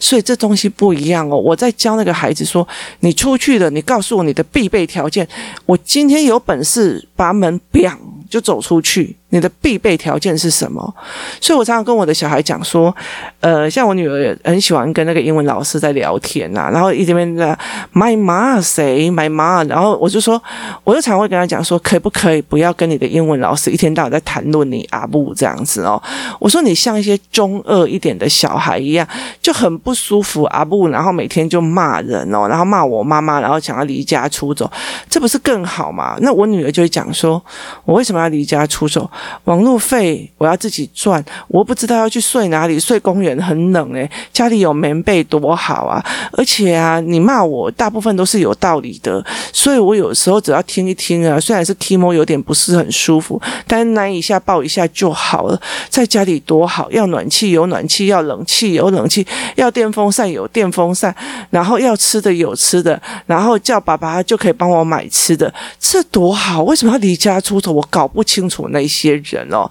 [0.00, 1.36] 所以这东西不一样哦。
[1.36, 2.66] 我在教那个孩子说
[3.00, 5.26] ：“你出去了，你告诉我你的必备条件。
[5.66, 7.96] 我今天有本事把门砰
[8.28, 10.94] 就走出去。”你的必备条件是什么？
[11.40, 12.94] 所以我常常跟我的小孩讲说，
[13.40, 17.58] 呃，像我女儿很喜欢跟那个英文老师在聊天呐、啊，然后一直边的
[17.92, 20.40] my mom 谁 my mom，然后我就说，
[20.84, 26.00] 我就常会跟他讲说，可不可以不要跟你的英文老师一天到晚在谈论你阿布这样子哦？
[26.38, 29.06] 我说你像一些中二一点的小孩一样，
[29.40, 34.70] 就很不舒服阿布，然后每天就骂人哦，然后骂我妈妈，然后想要离家出走，
[35.08, 36.16] 这不是更好吗？
[36.20, 37.42] 那我女儿就会讲说，
[37.84, 39.10] 我为什么要离家出走？
[39.44, 46.04] 网路费我要自己赚，我不知道要去睡哪里，睡公园很冷诶，家里有棉被多好啊！
[46.32, 55.60] 而且啊，你骂我大部分都是有道理的，所以我有时候只要听一听啊，虽然是 Kimo 有点不是很舒服，但是奶一下抱抱一下就好了。
[55.88, 61.12] 在家里多好，要暖气有暖气，要冷气有冷气，要电风扇有电风扇，
[61.50, 66.62] 然后要吃的有吃的，然后叫爸爸就可以帮我买吃的，这多好！
[66.62, 67.72] 为什么要离家出走？
[67.72, 69.20] 我搞不清楚那些。
[69.24, 69.70] 人哦，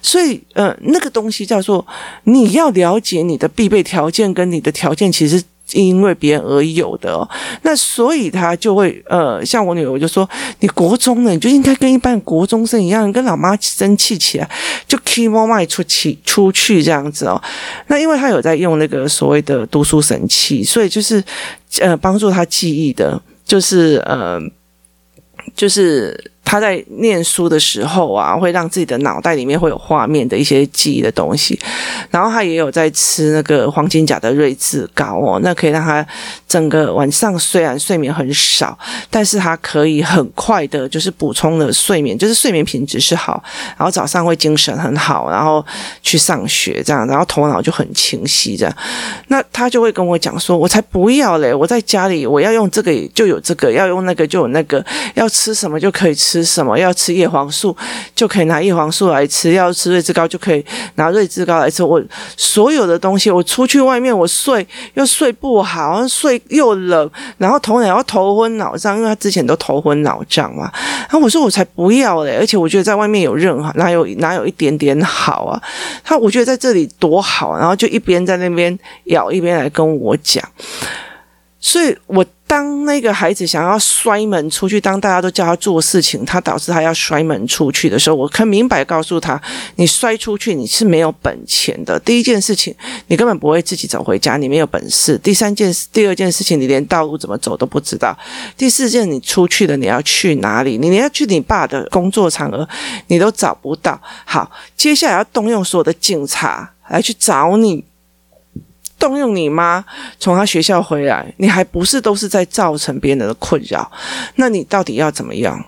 [0.00, 1.86] 所以呃，那个东西叫做
[2.22, 7.28] 你要了解你的必备条件跟你的条件，其实因为别人而有的哦。
[7.62, 10.28] 那所以他就会呃，像我女儿，我就说，
[10.60, 14.50] 你国中呢，你就应该跟一般国中生一样，跟老妈生气起来，
[14.86, 17.40] 就 keep on 卖出去出去这样子哦。
[17.86, 21.22] 那因为他有在用那个所谓的读书神器，所以就是
[21.80, 24.38] 呃，帮助他记忆的，就是呃，
[25.56, 26.32] 就是。
[26.44, 31.58] 他在念书的时候啊，会让自己的脑袋里面会有画面的一些记忆的东西，
[32.10, 36.06] 然后他也有在吃那个黄金甲的瑞智膏哦，那可以让他
[36.46, 38.78] 整个晚上虽然睡眠很少，
[39.10, 43.42] 但是他可以很快的，就是补充了睡眠，就是睡眠品质是好，
[43.76, 45.64] 然后早上会精神很好，然后
[46.02, 48.76] 去上学这样，然后头脑就很清晰这样，
[49.28, 56.33] 那他就会跟我讲说，我才不要嘞，我在家里我要用这个就有这个，要用那个就有那个，要吃什么就可以吃。
[56.34, 56.76] 吃什么？
[56.76, 57.76] 要吃叶黄素，
[58.14, 60.64] 就可以拿叶黄素来吃；要吃瑞智膏，就可以
[60.96, 61.82] 拿瑞智膏来吃。
[61.84, 62.02] 我
[62.36, 70.68] 所有的东西，我出去外面，我睡又睡不好，睡又冷，然后头脑要头昏脑胀，因为他之前都头昏脑胀嘛。
[71.02, 75.62] 然后我说我才不要嘞，而且我觉得在外面有任何哪有哪有一点点好啊？
[76.02, 80.42] 他我觉得在这里多好，然后就一边在那边咬，一边来跟我讲。
[81.60, 82.24] 所以我。
[82.54, 89.42] 当那个孩子想要摔门出去，当大家都叫他做事情，他导致他要摔门出去的时候，我可明白告诉他：
[89.74, 91.98] 你摔出去你是没有本钱的。
[91.98, 92.72] 第一件事情，
[93.08, 95.18] 你根本不会自己走回家，你没有本事。
[95.18, 98.16] 第三件事，第二件事情，你连道路怎么走都不知道。
[98.56, 100.78] 第四件，你出去了，你要去哪里？
[100.78, 102.68] 你连要去你爸的工作场合，
[103.08, 104.00] 你都找不到。
[104.24, 107.82] 好，接下来要动用所有的警察来去找你。
[109.04, 109.84] 动用你妈
[110.18, 113.92] 从他学校回来，你还不是都是在造成别人的困扰？
[114.36, 115.62] 那你到底要怎么样？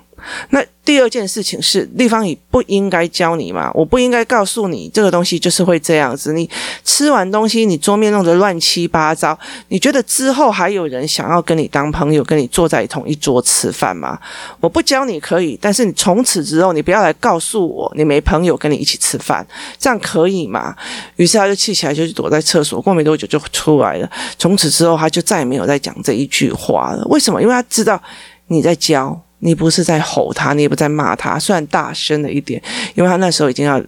[0.50, 6.32] 那第二件事情是，地方也不应该教你嘛，我不应该告诉你这个东西就是会这样子。
[6.32, 6.48] 你
[6.84, 9.36] 吃完东西，你桌面弄得乱七八糟，
[9.68, 14.16] 你觉得之后还有人想要跟你当朋友，跟你坐在同一桌吃饭吗？
[14.60, 19.44] 我不教你可以，但是你从此之后，你不要来告诉我你没朋友跟你一起吃饭，
[19.78, 20.76] 这样可以吗？
[21.16, 24.08] 于是他就气起来，就躲在厕所，过没多久就出来了。
[24.38, 27.04] 从此之后，他就再也没有再讲这一句话了。
[27.06, 27.42] 为什么？
[27.42, 28.00] 因为他知道
[28.46, 29.20] 你在教。
[29.40, 32.62] 你不是在吼他，你也不在骂他，虽然大声了一点，
[32.94, 33.82] 因为他那时候已经要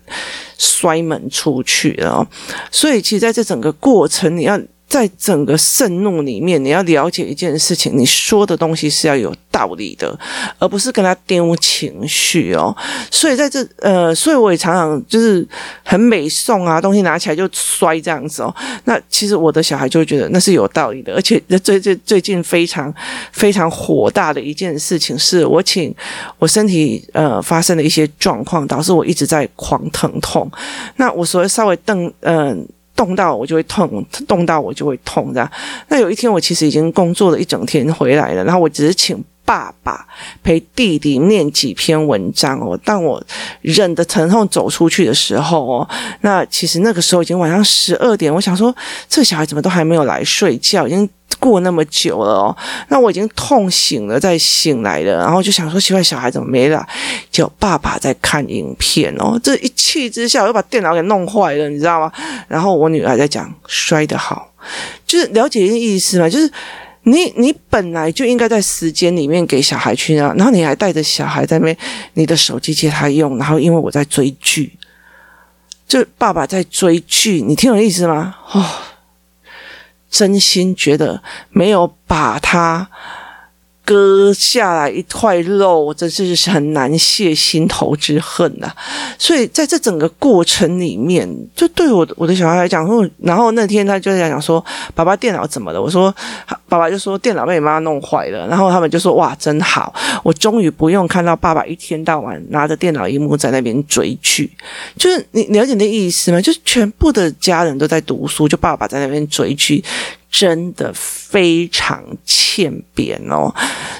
[0.56, 2.26] 摔门出去了。
[2.70, 4.60] 所以，其实在这整个过程，你要。
[4.88, 10.18] 在整个盛怒里面，你要了解一件事情，你说的东西是要有道理的，
[10.58, 12.74] 而不是跟他玷污情绪哦。
[13.10, 15.46] 所以在这呃，所以我也常常就是
[15.84, 18.54] 很美颂啊，东西拿起来就摔这样子哦。
[18.84, 22.92] 那其实我的小孩就会觉得那是有道理的，而且最最最近非常
[23.32, 25.94] 非常火大的一件事情是，我请
[26.38, 30.50] 我身体呃发生了一些状况，导致我一直在狂疼痛。
[30.96, 32.48] 那我所谓稍微瞪嗯。
[32.48, 32.56] 呃
[32.98, 35.48] 动到我就会痛，动到我就会痛，这样。
[35.86, 39.16] 那有一天我其实已经工作了一整天回来了，然后我只是请
[39.48, 40.06] 爸爸
[40.42, 42.78] 陪弟弟念几篇文章哦。
[42.84, 43.22] 当我
[43.62, 45.88] 忍着疼痛走出去的时候哦，
[46.20, 48.76] 那其实那个时候已经晚上十二点，我想说
[49.08, 51.08] 这小孩怎么都还没有来睡觉，已经。
[51.40, 52.56] 过那么久了哦，
[52.88, 56.88] 那我已经痛醒了，再醒来了，然后就想说奇怪，小孩怎么没来？
[57.30, 62.10] 就爸爸在看影片哦，这一气之下我又把电脑给弄坏了，你知道吗？
[62.48, 64.52] 然后我女儿在讲摔得好，
[65.06, 66.50] 就是了解一个意思嘛，就是
[67.10, 71.76] 你你本来就应该在时间里面给小孩去啊，然后你还带着小孩在那边，
[72.14, 74.72] 你的手机借他用，然后因为我在追剧，
[75.86, 78.36] 就爸爸在追剧，你听我的意思吗？
[78.52, 78.64] 哦。
[80.10, 82.88] 真心觉得没有把他
[83.88, 88.76] 割下来一块肉，我真是很难泄心头之恨呐、啊。
[89.18, 94.62] 所以在这整个过程里面，就对我我的小孩来讲，然后那天他就在讲说
[94.94, 96.14] ：“爸爸电脑怎么了？”我说
[96.68, 104.50] ：“爸爸就说电脑被你妈弄坏了。”然后他们就说：“哇，真好，我终于不用看到爸爸一天到晚拿着电脑萤幕在那边追剧。”
[104.98, 106.38] 就是你了解那意思吗？
[106.38, 109.82] 就是全部的家人都在读书，就爸爸在那边追剧。
[110.30, 112.04] 真的非常
[112.58, 113.54] 欠扁哦，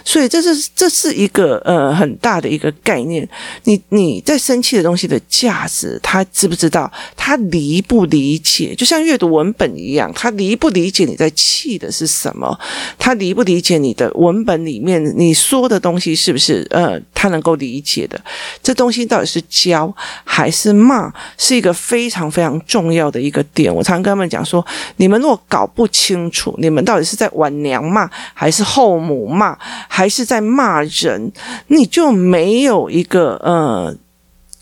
[0.05, 3.29] 所以这是这是一个呃很大的一个概念。
[3.63, 6.91] 你你在生气的东西的价值，他知不知道？
[7.17, 8.75] 他理不理解？
[8.75, 12.59] 就像阅读文本一样，他理不理解你在气的是什么？
[12.99, 18.21] 他理不理解你的文本里面你说的东西是不是呃他能够理解的？
[18.61, 19.95] 这东西到底是教
[20.25, 23.73] 还是骂，是一个非常非常重要的一个点。
[23.73, 24.67] 我常跟他们讲说，
[24.97, 26.09] 你们如果搞不清。
[26.33, 29.59] 楚，你们到底是在晚娘骂，还还是后母骂，
[29.89, 31.31] 还是在骂人？
[31.67, 33.95] 你就没有一个呃，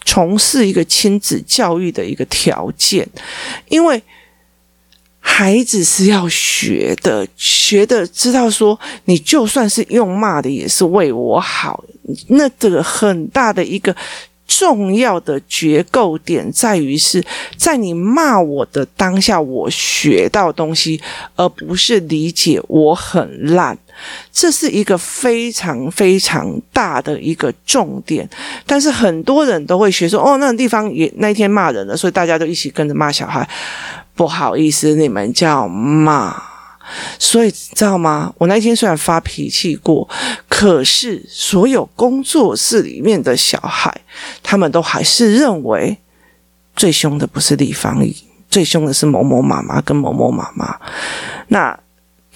[0.04, 3.08] 从事一个亲子教育的一个条件，
[3.68, 4.02] 因为
[5.20, 11.84] 孩子是要学的，学的知道说，你就算是用骂的，也是为我好。
[12.26, 13.94] 那这个很大的一个。
[14.46, 17.24] 重要的结构点在于是
[17.56, 21.00] 在你骂我的当下，我学到东西，
[21.34, 23.76] 而不是理解我很烂。
[24.30, 28.28] 这是一个非常非常大的一个重点。
[28.66, 33.48] 但是很多人都会学说，哦，那个地方也那天骂人了，所以大家都一起跟着骂小孩。
[34.14, 36.55] 不好意思，你们叫骂。
[37.18, 38.32] 所以知道吗？
[38.38, 40.08] 我那天虽然发脾气过，
[40.48, 43.92] 可是所有工作室里面的小孩，
[44.42, 45.98] 他们都还是认为
[46.74, 48.16] 最凶的不是李芳怡，
[48.50, 50.78] 最凶的是某某妈妈跟某某妈妈。
[51.48, 51.78] 那。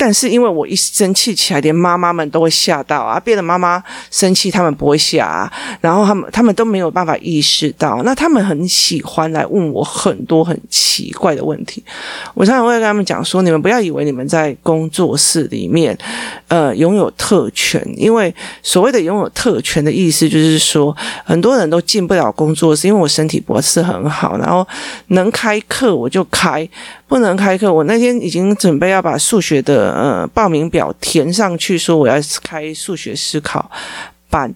[0.01, 3.21] 但是因为我一生气起来，连妈妈们都会吓到啊！
[3.21, 8.03] 别的妈妈生气，他们不会吓啊，然后他们他们都没有办法意识到。
[8.03, 11.85] 那他们很喜欢来问我很多很奇怪的问题。
[12.33, 15.95] 我常常会跟他们讲说：你们不要以为你们在工作室里面，
[16.49, 17.87] 呃，拥有特权。
[17.95, 24.67] 因为所谓的拥有特权的意思，就是说很多人都进不了工作室，因为我身体不是很好，然后
[25.09, 26.67] 能开课我就开。
[27.11, 33.69] 不能开课，我那天已经准备要把数学的呃报名表填上去，说我要开数学思考
[34.31, 34.55] 班，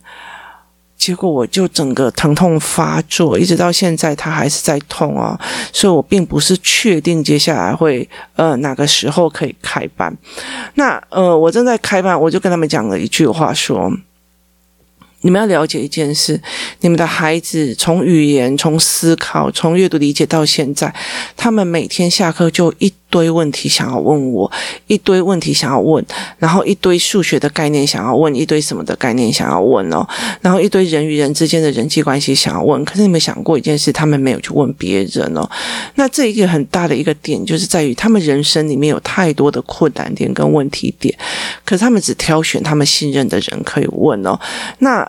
[0.96, 5.36] 结果我就整个疼痛发作，一直到现在它还是在痛哦，
[5.72, 10.16] 所以我并不是确定接下来会呃哪个时候可以开班。
[10.74, 13.92] 那呃我正在开班，我就跟他们讲了一句话说。
[15.24, 16.38] 你们要了解一件事：
[16.80, 20.94] 你们的孩子从语言、从思考、从阅读理解到现在，
[21.34, 24.50] 他们每天下课就一堆问题想要问我，
[24.86, 26.04] 一堆问题想要问，
[26.38, 30.06] 然后一堆数学的概念想要问，一堆什么的概念想要问哦，
[30.42, 32.84] 然后一堆人与人之间的人际关系想要问。
[32.84, 33.90] 可是你们想过一件事？
[33.90, 35.48] 他们没有去问别人哦。
[35.94, 41.16] 那这一个很大的一个点，就是在于他们人生里面有太多的困难点跟问题点，
[41.64, 44.38] 可是他们只挑选他们信任的人可以问哦。
[44.80, 45.08] 那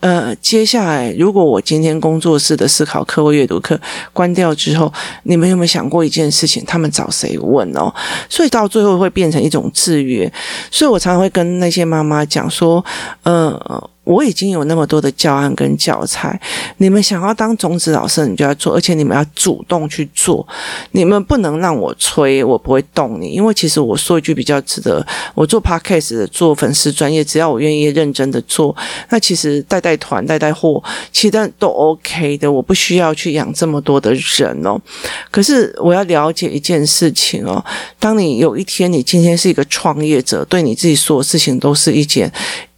[0.00, 3.78] 呃，接下来如果我今天工作室的思考课或阅读课
[4.12, 4.92] 关掉之后，
[5.24, 6.64] 你们有没有想过一件事情？
[6.64, 7.92] 他们找谁问哦？
[8.28, 10.32] 所以到最后会变成一种制约。
[10.70, 12.84] 所以我常常会跟那些妈妈讲说，
[13.24, 13.90] 呃。
[14.08, 16.40] 我已经有那么多的教案跟教材，
[16.78, 20.48] 你们想要当种子老师，你就要做，而且你们要主动去做。
[20.92, 28.74] 你们不能让我催，我不会动你，因为其实我说一句比较值得，我做 podcast 的，做粉丝专业，只要我愿意认真的做，
[29.10, 34.78] 那其实带带团、带带货，其实都 OK 的，我不需要去养这么多的人哦。
[35.30, 37.64] 可是我要了解一件事情哦，
[37.98, 42.30] 当你有一天你今天是一个创业者，对你自己所有事情都是一件。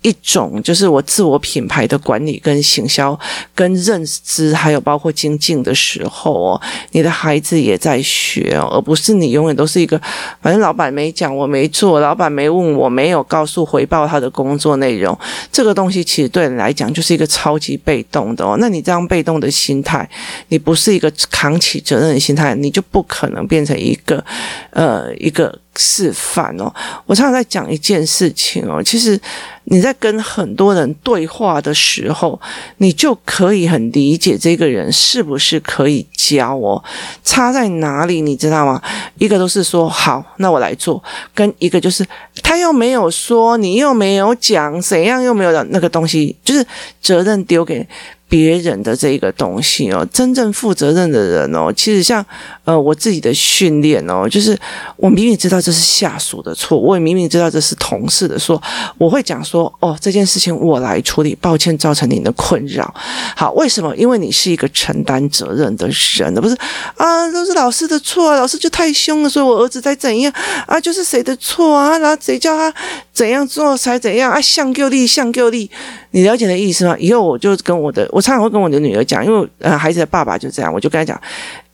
[0.03, 3.19] 一种就是我自我品牌的管理跟行销
[3.55, 6.61] 跟认知，还有包括精进的时候哦，
[6.93, 10.01] 你的孩子也在学哦，而不是你永远都是一个，
[10.41, 15.17] 反正老板没讲我没做，老板没问我没有告诉回报他的工作内容，
[15.53, 18.57] 这个东西其实对你来讲就是一个超级被动的哦。
[18.59, 20.09] 那你这样被动的心态，
[20.49, 24.25] 你不是一个扛起责任的心态，你就不可能变成一个
[24.71, 25.59] 呃一个。
[25.77, 26.73] 示范哦，
[27.07, 29.19] 我常常在讲一件事情哦，其实
[29.65, 32.39] 你在跟很多人对话的时候，
[32.79, 36.83] 你就可以很理解这个人是不是可以教哦，
[37.25, 38.83] 差在哪里你知道吗？
[39.19, 41.03] 一个都是说好，那我来做，
[41.35, 42.05] 跟一个就是
[42.43, 46.67] 他又没有说，你又没有讲，怎样又没有那个东西，就是
[47.01, 47.87] 责任丢给。
[48.31, 52.25] 别人的这个东西哦，真正负责任的人哦，其实像
[52.65, 54.57] 呃我自己的训练哦，就是
[54.97, 58.63] 我明明知道这是下属的错，我也明明知道这是同事的错，
[58.97, 62.95] 我会讲说哦，这件事情我来处理，抱歉造成您的困扰。
[63.37, 63.95] 好，为什么？
[63.97, 66.57] 因为你是一个承担责任的人，而不是
[66.97, 70.33] 啊，都是老师的错啊，老师就太凶了，所以我儿子才怎样
[70.69, 72.73] 啊，就是谁的错啊，然后谁叫他
[73.13, 75.69] 怎样做才怎样啊，向够力，向够力。
[76.11, 76.97] 你了解的意思吗？
[76.99, 81.21] 以后我就跟我的，我常常会跟我的女儿讲，因为呃，孩子的爸爸就这样，我就跟他讲，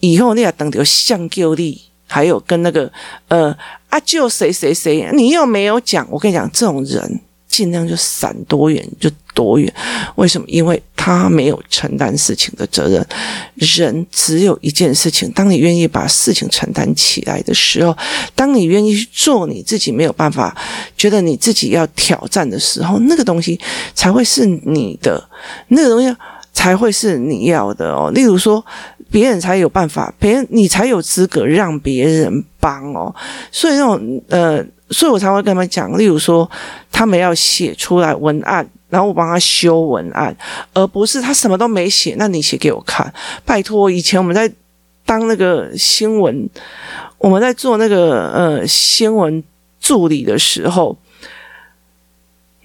[0.01, 2.91] 以后你要等到向够力，还有跟那个
[3.29, 3.57] 呃
[3.89, 7.21] 啊，就谁谁谁，你又没有讲，我跟你讲，这种人。
[7.49, 9.71] 尽量就闪多远就多远，
[10.15, 10.47] 为什么？
[10.49, 13.07] 因为他没有承担事情的责任。
[13.57, 17.95] 人只有一件事情，当你愿意把事情承担起来的时候，
[18.35, 20.57] 当你愿意去做你自己没有办法，
[20.97, 23.61] 觉得你自己要挑战的时候，那个东西
[23.95, 25.23] 才会是你的，
[25.69, 26.17] 那个东西
[26.55, 28.11] 才会是你要的哦。
[28.15, 28.65] 例如说，
[29.11, 33.15] 别人才有办法，别人你才有资格让别人帮哦。
[33.53, 34.65] 所以那种呃。
[34.91, 36.49] 所以我才会跟他们讲，例如说，
[36.91, 40.37] 他们要写出来文案，然后我帮他修文案，
[40.75, 43.13] 而不是他什么都没写，那你写给我看，
[43.45, 43.91] 拜托。
[43.91, 44.51] 以前我们在
[45.05, 46.49] 当那个新闻，
[47.19, 49.43] 我们在做那个呃新闻
[49.81, 50.97] 助理的时候。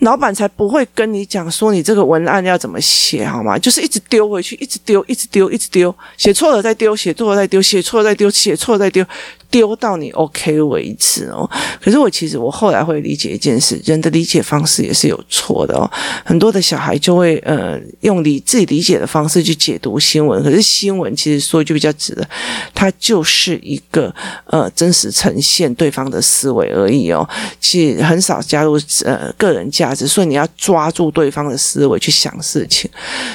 [0.01, 3.55] 老板才不会跟你讲说你这个文案要怎么写，好吗？
[3.55, 9.05] 就是一直丢回去，一直丢，一直丢，一直丢，写错了再丢，写错了再丢，写错了再丢，写错了再丢，
[9.51, 11.47] 丢到你 OK 为止哦。
[11.79, 15.89] 可是我其实我后来会理解一件事，人的理解方式也是有错的哦。
[16.25, 22.27] 很多的小孩就会呃用理自己理解的方式去解读新闻，可是新闻其实说一句比较直的，
[22.73, 24.13] 它就是一个
[24.45, 27.27] 呃真实呈现对方的思维而已哦。
[27.59, 30.07] 其实很少加入呃个人价值。
[30.07, 32.89] 所以你要抓住对方的思维去想事情，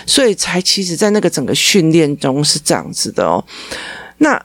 [0.07, 3.43] 所以才其实，在那个整个训练中是这样子的哦。
[4.19, 4.41] 那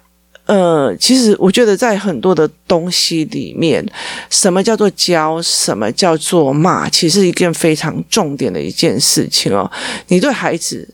[0.51, 3.81] 呃，其实我觉得在很多的东西里面，
[4.29, 9.71] 什么叫做教，什么叫做骂，其实一件非常重点的一件事情哦。
[10.09, 10.85] 你对孩子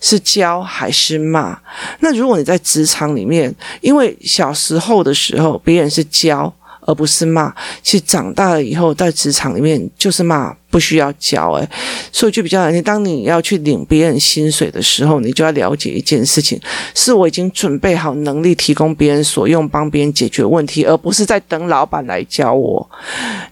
[0.00, 1.58] 是教还是骂？
[1.98, 10.54] 那如果你在职场里面，因为小时候的时候别人是教，而不是骂，其实长大了以后在职场里面就是骂。
[10.70, 11.68] 不需要教诶，
[12.12, 12.80] 所以就比较难听。
[12.80, 16.60] 当你要去领别人薪水的时候，你就要了解一件事情：
[16.94, 22.88] 是我已经准备好能力提供别人所用，帮别人解决问题，而不是在等老板来教我，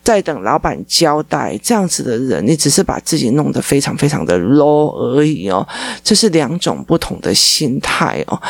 [0.01, 1.59] 在等老板交代。
[1.61, 5.66] 这样子的人，你只是把自己弄得非常非常的 low 而已哦。
[6.05, 8.41] 这是两种不同的心态哦。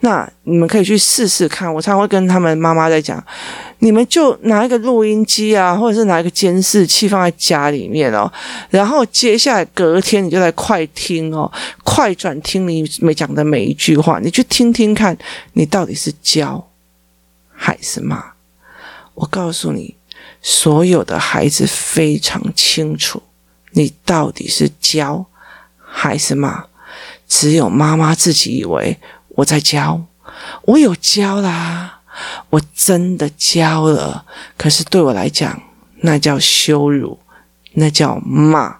[0.00, 1.72] 那你们可以去试试看。
[1.72, 3.24] 我常常会跟他们妈妈在讲：
[3.80, 8.30] 你们就拿一个录音机啊，或者是拿一个监视器放在家里面哦，
[8.70, 11.50] 然后接下来隔天你就来快听哦，
[11.84, 15.16] 快转听你每讲的每一句话，你去听听看，
[15.52, 16.68] 你到底是教
[17.52, 18.32] 还是骂？
[19.14, 19.94] 我告诉你，
[20.42, 23.22] 所有的孩子非常清楚，
[23.72, 25.26] 你到底是教
[25.78, 26.64] 还是骂。
[27.28, 28.96] 只有妈妈自己以为
[29.28, 30.00] 我在教，
[30.62, 31.97] 我有教啦，
[32.50, 34.24] 我真的教了。
[34.56, 35.60] 可是对我来讲，
[36.02, 37.18] 那叫羞辱，
[37.74, 38.78] 那叫骂，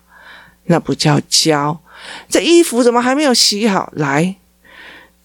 [0.65, 1.81] 那不叫教。
[2.29, 3.93] 这衣服怎么还没有洗好？
[3.95, 4.37] 来。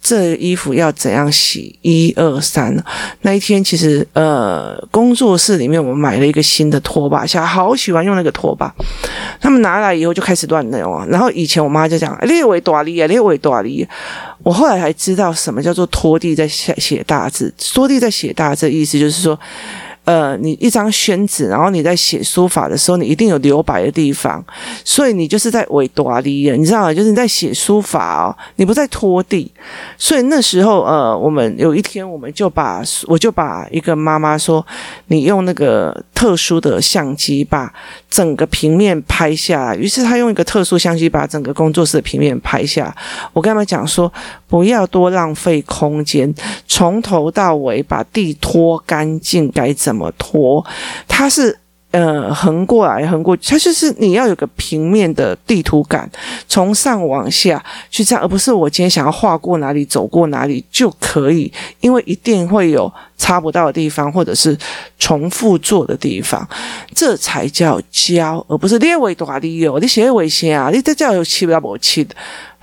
[0.04, 1.80] 这衣服要怎样洗？
[1.82, 2.76] 一二三。
[3.22, 8.70] 那一天，其实呃，工作室里面我们买了一个新的拖把，小孩好喜欢用那个拖把。
[9.40, 11.06] 他们拿来以后就开始乱弄啊。
[11.10, 13.88] 然后以前我妈就讲：“列为大力啊，列为大力。”
[14.44, 17.54] 我后来才知道什么叫做拖地在写写大字。
[17.74, 19.40] 拖地在写大字，意思就是说。
[20.06, 24.44] 呃，你一张宣纸，然后你在写书法的时候，你一定有留白的地方，
[24.84, 26.94] 所以你就是在维多利亚，你知道吗？
[26.94, 29.50] 就是你在写书法哦，你不在拖地。
[29.98, 34.66] 所以那时候，呃，我们有一天，我们就把我就把一个妈妈说，
[35.08, 37.72] 你用那个特殊的相机把
[38.10, 39.76] 整个平面拍下来。
[39.78, 42.94] 于是他用一个特殊相机把整个工作室的平面拍下。
[43.32, 44.12] 我跟他们讲说，
[44.50, 46.34] 不要多浪费空间，
[46.68, 49.93] 从头到尾把地拖干净，该怎？
[49.94, 50.66] 怎么拖？
[51.08, 51.56] 它是
[51.92, 56.10] 呃横过来横过，它就是你要有个平面的地图感，
[56.48, 64.58] 从上往下去这样，而不是我今天想要画过哪里走过哪里就可以，因为一定会有擦不到的地方，或者是
[64.98, 66.48] 重复做的地方，
[66.96, 72.16] 这才叫教，而不是列为大理由，你写为先啊，你这叫有气不要不气的。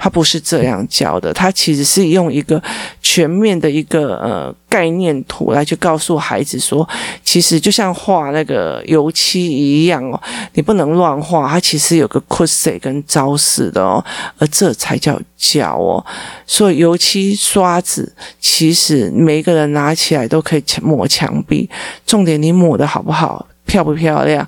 [0.02, 2.60] 他不是这样教的，他其实是用一个
[3.02, 6.88] 全面的一个呃概念图来去告诉孩子说，
[7.22, 10.18] 其实就像画那个油漆一样哦，
[10.54, 14.02] 你不能乱画，它其实有个规则跟招式的哦，
[14.38, 16.02] 而这才叫教哦。
[16.46, 21.68] 所以油漆刷子其实每一个人拿起来都可以抹墙壁，
[22.06, 23.46] 重点你抹的好不好？
[23.70, 24.44] 漂不漂亮？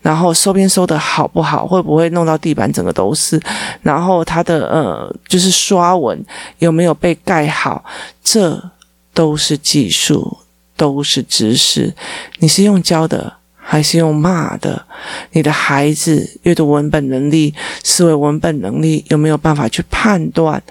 [0.00, 1.66] 然后收边收的好不好？
[1.66, 3.38] 会不会弄到地板整个都是？
[3.82, 6.18] 然后它的呃，就是刷纹
[6.58, 7.84] 有没有被盖好？
[8.24, 8.70] 这
[9.12, 10.38] 都是技术，
[10.74, 11.92] 都是知识。
[12.38, 14.86] 你是用教的还是用骂的？
[15.32, 17.54] 你的孩子阅读文本能力、
[17.84, 20.62] 思维文本能力有没有办法去判断？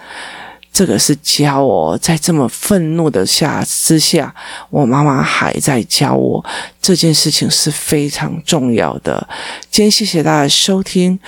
[0.72, 4.34] 这个是教我，在这么愤怒的下之下，
[4.70, 6.42] 我妈妈还在教我
[6.80, 9.28] 这件事情是非常重要的。
[9.70, 11.20] 今天谢谢大家收听，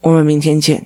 [0.00, 0.84] 我们明天见。